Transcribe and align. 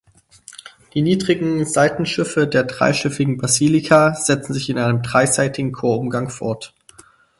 Die 0.95 1.03
niedrigen 1.03 1.63
Seitenschiffe 1.63 2.47
der 2.47 2.63
dreischiffigen 2.63 3.37
Basilika 3.37 4.15
setzen 4.15 4.51
sich 4.51 4.67
in 4.71 4.79
einem 4.79 5.03
dreiseitigen 5.03 5.73
Chorumgang 5.73 6.31
fort. 6.31 6.73